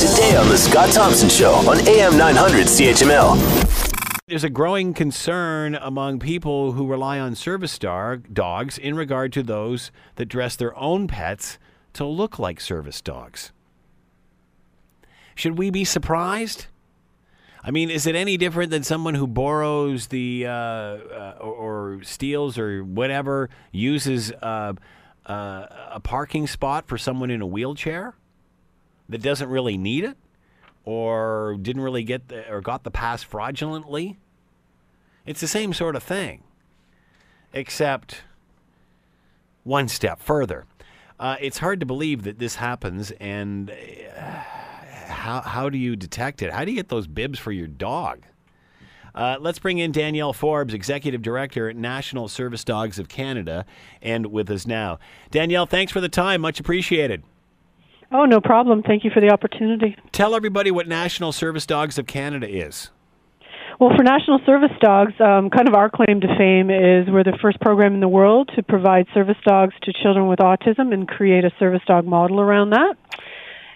today 0.00 0.34
on 0.34 0.48
The 0.48 0.56
Scott 0.56 0.90
Thompson 0.94 1.28
Show 1.28 1.52
on 1.68 1.86
AM 1.86 2.16
900 2.16 2.68
CHML. 2.68 4.16
There's 4.26 4.44
a 4.44 4.48
growing 4.48 4.94
concern 4.94 5.74
among 5.74 6.20
people 6.20 6.72
who 6.72 6.86
rely 6.86 7.18
on 7.18 7.34
service 7.34 7.78
dog 7.78 8.32
dogs 8.32 8.78
in 8.78 8.94
regard 8.94 9.30
to 9.34 9.42
those 9.42 9.90
that 10.14 10.24
dress 10.24 10.56
their 10.56 10.74
own 10.78 11.06
pets 11.06 11.58
to 11.92 12.06
look 12.06 12.38
like 12.38 12.62
service 12.62 13.02
dogs. 13.02 13.52
Should 15.34 15.58
we 15.58 15.68
be 15.68 15.84
surprised? 15.84 16.68
I 17.62 17.70
mean, 17.70 17.90
is 17.90 18.06
it 18.06 18.14
any 18.14 18.38
different 18.38 18.70
than 18.70 18.82
someone 18.82 19.16
who 19.16 19.26
borrows 19.26 20.06
the 20.06 20.46
uh, 20.46 20.50
uh, 20.50 21.36
or, 21.42 21.98
or 21.98 22.02
steals 22.04 22.56
or 22.56 22.82
whatever 22.82 23.50
uses 23.70 24.32
uh, 24.32 24.72
uh, 25.26 25.66
a 25.90 26.00
parking 26.02 26.46
spot 26.46 26.88
for 26.88 26.96
someone 26.96 27.30
in 27.30 27.42
a 27.42 27.46
wheelchair 27.46 28.14
that 29.10 29.22
doesn't 29.22 29.48
really 29.48 29.76
need 29.76 30.04
it 30.04 30.16
or 30.84 31.56
didn't 31.60 31.82
really 31.82 32.02
get 32.02 32.28
the, 32.28 32.50
or 32.50 32.60
got 32.60 32.84
the 32.84 32.90
pass 32.90 33.22
fraudulently? 33.22 34.18
It's 35.26 35.40
the 35.40 35.48
same 35.48 35.72
sort 35.72 35.96
of 35.96 36.02
thing, 36.02 36.42
except 37.52 38.22
one 39.64 39.88
step 39.88 40.20
further. 40.20 40.64
Uh, 41.18 41.36
it's 41.40 41.58
hard 41.58 41.80
to 41.80 41.86
believe 41.86 42.22
that 42.22 42.38
this 42.38 42.56
happens, 42.56 43.10
and 43.20 43.70
uh, 43.70 44.22
how 45.06 45.42
how 45.42 45.68
do 45.68 45.76
you 45.76 45.94
detect 45.94 46.40
it? 46.40 46.52
How 46.52 46.64
do 46.64 46.70
you 46.70 46.76
get 46.76 46.88
those 46.88 47.06
bibs 47.06 47.38
for 47.38 47.52
your 47.52 47.66
dog? 47.66 48.22
Uh, 49.14 49.36
let's 49.40 49.58
bring 49.58 49.78
in 49.78 49.92
Danielle 49.92 50.32
Forbes, 50.32 50.72
Executive 50.72 51.20
Director 51.20 51.68
at 51.68 51.76
National 51.76 52.28
Service 52.28 52.64
Dogs 52.64 52.98
of 52.98 53.08
Canada, 53.08 53.66
and 54.00 54.26
with 54.26 54.50
us 54.50 54.66
now. 54.66 54.98
Danielle, 55.30 55.66
thanks 55.66 55.92
for 55.92 56.00
the 56.00 56.08
time. 56.08 56.40
Much 56.40 56.60
appreciated. 56.60 57.22
Oh, 58.12 58.24
no 58.24 58.40
problem. 58.40 58.82
Thank 58.82 59.04
you 59.04 59.10
for 59.10 59.20
the 59.20 59.30
opportunity. 59.30 59.96
Tell 60.12 60.34
everybody 60.34 60.70
what 60.70 60.88
National 60.88 61.32
Service 61.32 61.64
Dogs 61.64 61.98
of 61.98 62.06
Canada 62.06 62.48
is. 62.48 62.90
Well, 63.78 63.96
for 63.96 64.02
National 64.02 64.40
Service 64.44 64.76
Dogs, 64.80 65.14
um, 65.20 65.48
kind 65.48 65.66
of 65.66 65.74
our 65.74 65.88
claim 65.88 66.20
to 66.20 66.26
fame 66.36 66.70
is 66.70 67.08
we're 67.08 67.24
the 67.24 67.38
first 67.40 67.60
program 67.60 67.94
in 67.94 68.00
the 68.00 68.08
world 68.08 68.50
to 68.56 68.62
provide 68.62 69.06
service 69.14 69.38
dogs 69.46 69.74
to 69.84 69.92
children 70.02 70.28
with 70.28 70.40
autism 70.40 70.92
and 70.92 71.08
create 71.08 71.44
a 71.44 71.52
service 71.58 71.80
dog 71.86 72.04
model 72.04 72.40
around 72.40 72.70
that. 72.70 72.98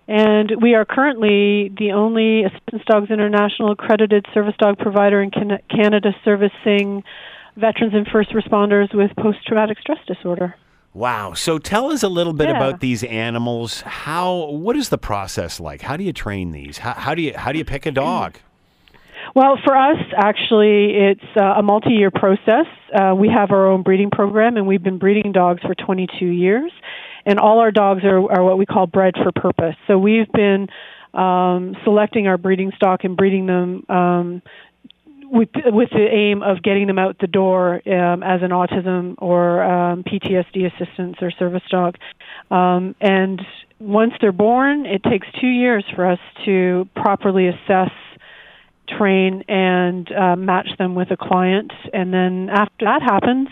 And 0.07 0.61
we 0.61 0.75
are 0.75 0.85
currently 0.85 1.73
the 1.79 1.93
only 1.93 2.45
Assistance 2.45 2.83
Dogs 2.87 3.11
International 3.11 3.73
accredited 3.73 4.27
service 4.35 4.55
dog 4.59 4.79
provider 4.79 5.23
in 5.23 5.31
Canada 5.31 6.11
servicing 6.23 7.03
veterans 7.57 7.95
and 7.95 8.07
first 8.13 8.31
responders 8.33 8.95
with 8.95 9.11
post 9.17 9.39
traumatic 9.47 9.79
stress 9.79 9.99
disorder. 10.07 10.55
Wow. 10.95 11.35
So 11.35 11.59
tell 11.59 11.91
us 11.91 12.03
a 12.05 12.09
little 12.09 12.33
bit 12.33 12.49
Yeah. 12.49 12.57
about 12.57 12.81
these 12.81 13.03
animals. 13.05 13.81
How 13.83 14.51
what 14.51 14.77
is 14.77 14.89
the 14.89 14.99
process 14.99 15.59
like? 15.61 15.83
How 15.83 15.97
do 15.97 16.05
you 16.05 16.13
train 16.13 16.53
these? 16.53 16.79
How, 16.79 16.93
how 16.93 17.15
do 17.15 17.23
you 17.23 17.35
how 17.37 17.51
do 17.53 17.59
you 17.59 17.65
pick 17.65 17.85
a 17.85 17.91
dog? 17.91 18.39
Well, 19.35 19.59
for 19.65 19.77
us, 19.77 19.97
actually, 20.17 20.95
it's 20.95 21.25
uh, 21.37 21.55
a 21.57 21.63
multi-year 21.63 22.13
process. 22.13 22.67
Uh, 22.95 23.15
we 23.17 23.29
have 23.29 23.51
our 23.51 23.67
own 23.67 23.83
breeding 23.83 24.11
program, 24.11 24.57
and 24.57 24.65
we've 24.65 24.83
been 24.83 24.99
breeding 24.99 25.33
dogs 25.33 25.61
for 25.63 25.75
22 25.75 26.27
years. 26.27 26.71
And 27.27 27.41
all 27.41 27.59
our 27.59 27.73
dogs 27.73 28.05
are, 28.05 28.19
are 28.31 28.45
what 28.45 28.59
we 28.59 28.67
call 28.67 28.87
bred 28.87 29.15
for 29.21 29.33
purpose. 29.33 29.75
So 29.89 29.99
we've 29.99 30.31
been 30.31 30.69
um, 31.15 31.75
selecting 31.83 32.29
our 32.29 32.39
breeding 32.39 32.71
stock 32.77 33.03
and 33.03 33.17
breeding 33.17 33.47
them 33.47 33.85
um, 33.89 34.43
with, 35.35 35.49
with 35.67 35.91
the 35.91 36.07
aim 36.11 36.43
of 36.43 36.63
getting 36.63 36.87
them 36.87 36.99
out 36.99 37.19
the 37.19 37.27
door 37.27 37.83
um, 37.87 38.23
as 38.23 38.41
an 38.43 38.51
autism 38.51 39.17
or 39.19 39.63
um, 39.63 40.05
PTSD 40.05 40.73
assistance 40.73 41.17
or 41.21 41.33
service 41.33 41.63
dog. 41.71 41.97
Um, 42.51 42.95
and 43.01 43.43
once 43.81 44.13
they're 44.21 44.33
born, 44.33 44.87
it 44.87 45.03
takes 45.03 45.27
two 45.41 45.49
years 45.49 45.85
for 45.95 46.07
us 46.07 46.21
to 46.45 46.89
properly 46.95 47.49
assess 47.49 47.91
train 48.89 49.43
and 49.49 50.11
uh, 50.13 50.37
match 50.37 50.69
them 50.79 50.95
with 50.95 51.11
a 51.11 51.17
client. 51.17 51.73
And 51.93 52.15
then 52.15 52.49
after 52.51 52.85
that 52.85 53.03
happens, 53.03 53.49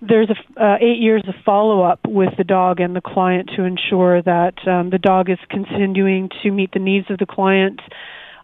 there's 0.00 0.30
a, 0.30 0.62
uh, 0.62 0.76
eight 0.80 1.00
years 1.00 1.24
of 1.28 1.34
follow 1.44 1.82
up 1.82 2.00
with 2.06 2.36
the 2.38 2.44
dog 2.44 2.80
and 2.80 2.96
the 2.96 3.00
client 3.00 3.50
to 3.56 3.64
ensure 3.64 4.22
that 4.22 4.54
um, 4.66 4.90
the 4.90 4.98
dog 4.98 5.28
is 5.28 5.38
continuing 5.50 6.30
to 6.42 6.50
meet 6.50 6.72
the 6.72 6.78
needs 6.78 7.10
of 7.10 7.18
the 7.18 7.26
client. 7.26 7.80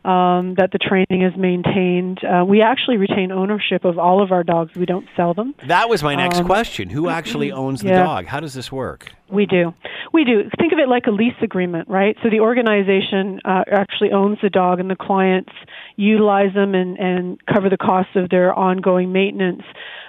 Um, 0.04 0.54
that 0.58 0.68
the 0.70 0.78
training 0.78 1.22
is 1.22 1.32
maintained. 1.34 2.20
Uh, 2.22 2.44
we 2.44 2.60
actually 2.60 2.98
retain 2.98 3.32
ownership 3.32 3.86
of 3.86 3.98
all 3.98 4.22
of 4.22 4.32
our 4.32 4.44
dogs. 4.44 4.74
We 4.74 4.84
don't 4.84 5.06
sell 5.16 5.32
them. 5.32 5.54
That 5.66 5.88
was 5.88 6.02
my 6.02 6.14
next 6.14 6.40
Um, 6.40 6.44
question. 6.44 6.90
Who 6.90 7.08
actually 7.08 7.50
owns 7.62 7.80
the 7.80 7.88
yeah. 7.88 8.04
dog? 8.04 8.26
How 8.26 8.38
does 8.40 8.52
this 8.52 8.70
work? 8.70 9.10
We 9.30 9.46
do. 9.46 9.72
We 10.12 10.24
do. 10.24 10.50
Think 10.58 10.74
of 10.74 10.78
it 10.78 10.90
like 10.90 11.06
a 11.06 11.10
lease 11.10 11.40
agreement, 11.40 11.88
right? 11.88 12.16
So 12.22 12.28
the 12.28 12.40
organization 12.40 13.40
uh, 13.46 13.64
actually 13.72 14.12
owns 14.12 14.36
the 14.42 14.50
dog, 14.50 14.78
and 14.78 14.90
the 14.90 14.96
clients 14.96 15.52
utilize 15.96 16.52
them 16.54 16.74
and, 16.74 16.98
and 16.98 17.38
cover 17.46 17.70
the 17.70 17.78
costs 17.78 18.12
of 18.14 18.28
their 18.28 18.52
ongoing 18.52 19.10
maintenance. 19.10 19.62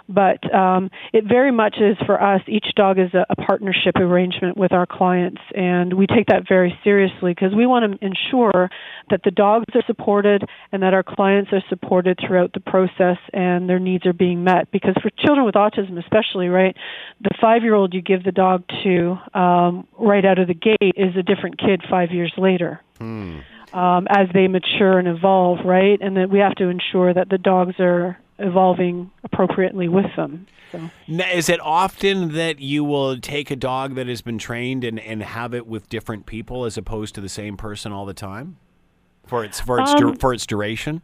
But 0.08 0.54
um, 0.54 0.92
it 1.14 1.24
very 1.26 1.52
much 1.52 1.78
is 1.80 1.98
for 2.06 2.22
us. 2.22 2.42
Each 2.48 2.68
dog 2.76 3.00
is 3.00 3.14
a, 3.14 3.26
a 3.30 3.36
partnership 3.36 3.96
arrangement 3.96 4.56
with 4.56 4.72
our 4.72 4.86
clients, 4.86 5.42
and 5.56 5.94
we 5.94 6.06
take 6.06 6.28
that 6.28 6.48
very 6.48 6.78
seriously 6.84 7.34
because 7.34 7.56
we 7.56 7.66
want 7.66 8.00
to 8.00 8.06
ensure 8.06 8.70
that 9.10 9.22
the 9.24 9.32
dogs 9.32 9.66
are 9.74 9.84
supported 9.88 10.44
and 10.72 10.84
that 10.84 10.94
our 10.94 11.04
clients 11.04 11.52
are 11.54 11.64
supported 11.70 12.20
throughout 12.26 12.54
the 12.54 12.60
process 12.60 13.18
and 13.34 13.68
their 13.68 13.80
needs 13.80 14.06
are 14.06 14.14
being 14.14 14.44
met. 14.44 14.72
Because 14.72 14.96
for 15.02 15.10
children 15.10 15.46
with 15.46 15.56
autism, 15.56 15.98
especially, 15.98 16.50
right, 16.50 16.76
the 17.22 17.32
five-year-old 17.42 17.94
you 17.94 18.02
give 18.02 18.24
the 18.24 18.32
dog 18.32 18.64
to 18.84 19.18
um, 19.34 19.88
right 19.98 20.24
out 20.24 20.40
of 20.40 20.48
the 20.48 20.54
gate 20.54 20.96
is 20.96 21.16
a 21.18 21.24
different 21.24 21.58
kid 21.58 21.82
five 21.90 22.12
years 22.12 22.34
later. 22.38 22.82
Um, 23.74 24.08
as 24.10 24.30
they 24.34 24.48
mature 24.48 25.00
and 25.00 25.08
evolve, 25.08 25.66
right? 25.66 26.00
And 26.00 26.16
that 26.16 26.30
we 26.30 26.40
have 26.40 26.56
to 26.56 26.70
ensure 26.70 27.14
that 27.14 27.28
the 27.28 27.38
dogs 27.38 27.76
are 27.80 28.18
evolving 28.40 29.12
appropriately 29.24 29.88
with 29.88 30.14
them. 30.16 30.48
So. 30.72 30.90
N- 31.08 31.22
Is 31.34 31.48
it 31.50 31.60
often 31.62 32.34
that 32.34 32.60
you 32.60 32.84
will 32.84 33.18
take 33.20 33.50
a 33.52 33.56
dog 33.56 33.96
that 33.96 34.08
has 34.08 34.22
been 34.22 34.38
trained 34.38 34.84
and, 34.84 35.00
and 35.00 35.24
have 35.24 35.54
it 35.54 35.68
with 35.68 35.88
different 35.90 36.26
people 36.26 36.66
as 36.66 36.78
opposed 36.78 37.16
to 37.16 37.22
the 37.22 37.30
same 37.30 37.56
person 37.58 37.92
all 37.92 38.06
the 38.06 38.14
time 38.14 38.58
for 39.26 39.44
its 39.44 39.60
for 39.60 39.80
its 39.80 39.92
Um, 39.94 40.16
for 40.18 40.34
its 40.34 40.46
duration? 40.46 41.02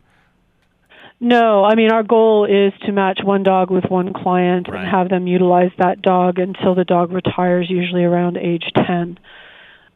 No, 1.24 1.64
I 1.64 1.76
mean 1.76 1.92
our 1.92 2.04
goal 2.04 2.46
is 2.46 2.74
to 2.86 2.92
match 2.92 3.20
one 3.24 3.44
dog 3.44 3.70
with 3.70 3.86
one 3.86 4.12
client 4.12 4.68
Right. 4.68 4.82
and 4.82 4.90
have 4.90 5.10
them 5.10 5.28
utilize 5.28 5.72
that 5.78 6.02
dog 6.02 6.40
until 6.40 6.74
the 6.74 6.84
dog 6.84 7.12
retires, 7.12 7.70
usually 7.70 8.04
around 8.04 8.38
age 8.38 8.66
ten. 8.76 9.20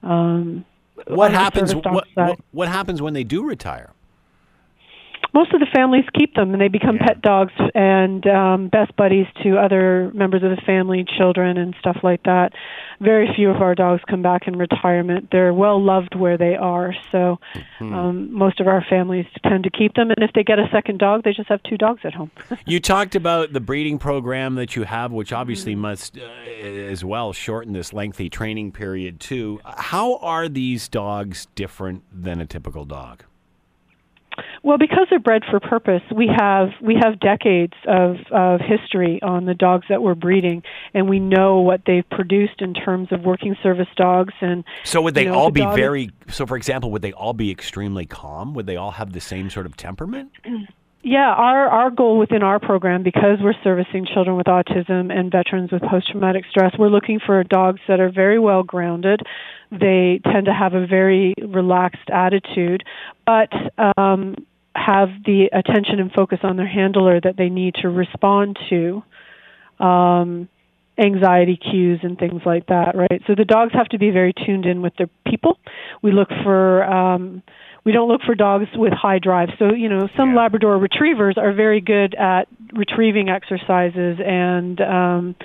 Um, 0.03 0.65
What 1.07 1.31
happens? 1.31 1.73
What, 1.75 2.07
what 2.13 2.39
what 2.51 2.67
happens 2.67 3.01
when 3.01 3.13
they 3.13 3.23
do 3.23 3.43
retire? 3.43 3.91
Most 5.35 5.53
of 5.53 5.59
the 5.59 5.67
families 5.75 6.05
keep 6.17 6.33
them 6.33 6.53
and 6.53 6.61
they 6.61 6.69
become 6.69 6.95
Yeah. 6.95 7.07
pet 7.07 7.21
dogs 7.21 7.53
and 7.75 8.25
um, 8.25 8.69
best 8.69 8.95
buddies 8.95 9.27
to 9.43 9.57
other 9.57 10.09
members 10.13 10.41
of 10.43 10.49
the 10.49 10.61
family, 10.65 11.05
children, 11.17 11.57
and 11.57 11.75
stuff 11.79 11.97
like 12.03 12.23
that. 12.23 12.53
Very 13.01 13.27
few 13.35 13.49
of 13.49 13.61
our 13.61 13.75
dogs 13.75 14.01
come 14.09 14.21
back 14.21 14.47
in 14.47 14.55
retirement. 14.57 15.27
They're 15.31 15.53
well 15.53 15.83
loved 15.83 16.15
where 16.15 16.37
they 16.37 16.55
are, 16.55 16.93
so 17.11 17.37
Hmm. 17.79 17.93
um, 17.93 18.33
most 18.33 18.59
of 18.61 18.67
our 18.67 18.83
families 18.89 19.25
tend 19.43 19.65
to 19.65 19.69
keep 19.69 19.93
them. 19.95 20.09
And 20.11 20.23
if 20.23 20.31
they 20.33 20.43
get 20.43 20.57
a 20.59 20.67
second 20.71 20.99
dog, 20.99 21.23
they 21.23 21.33
just 21.33 21.49
have 21.49 21.61
two 21.63 21.77
dogs 21.77 22.01
at 22.05 22.13
home. 22.13 22.31
You 22.65 22.79
talked 22.79 23.15
about 23.15 23.51
the 23.53 23.59
breeding 23.59 23.99
program 23.99 24.55
that 24.55 24.75
you 24.75 24.83
have, 24.83 25.11
which 25.11 25.31
obviously 25.33 25.73
Mm-hmm. 25.73 25.81
must 25.81 26.17
uh, 26.17 26.21
as 26.93 27.03
well 27.03 27.33
shorten 27.33 27.73
this 27.73 27.91
lengthy 27.91 28.29
training 28.29 28.71
period 28.71 29.19
too. 29.19 29.59
How 29.65 30.17
are 30.17 30.47
these 30.47 30.87
dogs 30.87 31.47
different 31.55 32.03
than 32.11 32.39
a 32.39 32.45
typical 32.45 32.85
dog? 32.85 33.23
Well, 34.65 34.79
because 34.79 35.05
they're 35.11 35.19
bred 35.19 35.43
for 35.47 35.59
purpose, 35.59 36.01
we 36.11 36.27
have 36.27 36.69
we 36.81 36.95
have 36.99 37.19
decades 37.19 37.73
of 37.87 38.15
of 38.31 38.59
history 38.61 39.21
on 39.21 39.45
the 39.45 39.53
dogs 39.53 39.85
that 39.89 40.01
we're 40.01 40.15
breeding, 40.15 40.63
and 40.95 41.07
we 41.07 41.19
know 41.19 41.59
what 41.59 41.81
they've 41.85 42.09
produced 42.09 42.63
in 42.63 42.73
terms 42.73 43.09
of 43.11 43.21
working 43.21 43.55
service 43.61 43.87
dogs. 43.95 44.33
And 44.41 44.63
So 44.83 45.03
would 45.03 45.13
they 45.13 45.25
you 45.25 45.29
know, 45.29 45.35
all 45.35 45.49
the 45.49 45.51
be 45.51 45.61
dog 45.61 45.75
very? 45.75 46.09
So 46.29 46.47
for 46.47 46.57
example, 46.57 46.89
would 46.89 47.03
they 47.03 47.13
all 47.13 47.33
be 47.33 47.51
extremely 47.51 48.07
calm? 48.07 48.55
Would 48.55 48.65
they 48.65 48.75
all 48.75 48.89
have 48.89 49.13
the 49.13 49.21
same 49.21 49.51
sort 49.51 49.67
of 49.67 49.77
temperament? 49.77 50.31
Yeah, 51.07 51.31
our 51.37 51.67
our 51.67 51.91
goal 51.91 52.17
within 52.17 52.41
our 52.41 52.59
program, 52.59 53.03
because 53.03 53.37
we're 53.39 53.53
servicing 53.63 54.07
children 54.11 54.37
with 54.37 54.47
autism 54.47 55.15
and 55.15 55.31
veterans 55.31 55.71
with 55.71 55.83
post 55.83 56.09
traumatic 56.09 56.45
stress, 56.49 56.73
we're 56.79 56.89
looking 56.89 57.19
for 57.23 57.43
dogs 57.43 57.79
that 57.87 57.99
are 57.99 58.09
very 58.11 58.39
well 58.39 58.63
grounded. 58.63 59.21
They 59.69 60.19
tend 60.23 60.47
to 60.47 60.51
have 60.51 60.73
a 60.73 60.87
very 60.87 61.35
relaxed 61.47 62.09
attitude, 62.11 62.83
but 63.23 63.51
um, 63.77 64.33
have 64.75 65.09
the 65.25 65.49
attention 65.53 65.99
and 65.99 66.11
focus 66.11 66.39
on 66.43 66.57
their 66.57 66.67
handler 66.67 67.19
that 67.21 67.37
they 67.37 67.49
need 67.49 67.75
to 67.81 67.89
respond 67.89 68.57
to. 68.69 69.03
Um, 69.79 70.49
anxiety 70.97 71.57
cues 71.57 71.99
and 72.03 72.17
things 72.17 72.41
like 72.45 72.67
that, 72.67 72.95
right? 72.95 73.21
So 73.27 73.35
the 73.35 73.45
dogs 73.45 73.73
have 73.73 73.87
to 73.89 73.97
be 73.99 74.11
very 74.11 74.33
tuned 74.33 74.65
in 74.65 74.81
with 74.81 74.93
their 74.97 75.09
people. 75.27 75.59
We 76.01 76.11
look 76.11 76.29
for 76.43 76.83
um 76.83 77.43
we 77.83 77.91
don't 77.91 78.07
look 78.07 78.21
for 78.25 78.33
dogs 78.33 78.65
with 78.73 78.93
high 78.93 79.19
drive. 79.19 79.49
So, 79.59 79.73
you 79.73 79.89
know, 79.89 80.07
some 80.17 80.29
Yeah. 80.29 80.37
Labrador 80.37 80.77
retrievers 80.77 81.37
are 81.37 81.53
very 81.53 81.81
good 81.81 82.15
at 82.15 82.47
retrieving 82.73 83.29
exercises 83.29 84.19
and 84.25 84.81
um 84.81 85.35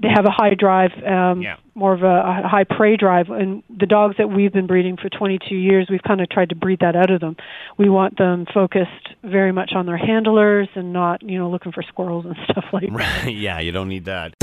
they 0.00 0.08
have 0.08 0.24
a 0.26 0.30
high 0.30 0.54
drive, 0.54 0.90
um, 1.06 1.40
Yeah. 1.40 1.56
more 1.76 1.92
of 1.92 2.02
a, 2.02 2.42
a 2.44 2.48
high 2.48 2.64
prey 2.64 2.96
drive. 2.96 3.30
And 3.30 3.62
the 3.74 3.86
dogs 3.86 4.16
that 4.18 4.28
we've 4.28 4.52
been 4.52 4.66
breeding 4.66 4.96
for 4.96 5.08
22 5.08 5.54
years, 5.54 5.86
we've 5.88 6.02
kind 6.02 6.20
of 6.20 6.28
tried 6.28 6.48
to 6.48 6.56
breed 6.56 6.80
that 6.80 6.96
out 6.96 7.10
of 7.10 7.20
them. 7.20 7.36
We 7.78 7.88
want 7.88 8.18
them 8.18 8.44
focused 8.52 8.90
very 9.22 9.52
much 9.52 9.72
on 9.74 9.86
their 9.86 9.96
handlers 9.96 10.68
and 10.74 10.92
not, 10.92 11.22
you 11.22 11.38
know, 11.38 11.48
looking 11.48 11.70
for 11.72 11.82
squirrels 11.82 12.24
and 12.26 12.34
stuff 12.50 12.64
like 12.72 12.92
that. 12.96 13.32
yeah, 13.32 13.60
you 13.60 13.70
don't 13.72 13.88
need 13.88 14.04
that. 14.06 14.34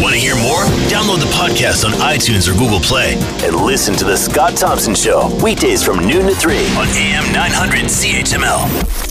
Want 0.00 0.14
to 0.14 0.20
hear 0.20 0.36
more? 0.36 0.62
Download 0.88 1.18
the 1.18 1.30
podcast 1.34 1.84
on 1.84 1.90
iTunes 2.00 2.48
or 2.48 2.56
Google 2.56 2.80
Play 2.80 3.14
and 3.44 3.56
listen 3.56 3.94
to 3.96 4.04
The 4.04 4.16
Scott 4.16 4.56
Thompson 4.56 4.94
Show 4.94 5.28
weekdays 5.42 5.82
from 5.82 5.98
noon 6.06 6.26
to 6.26 6.34
3 6.34 6.54
on 6.76 6.86
AM 6.88 7.32
900 7.32 7.80
CHML. 7.84 9.09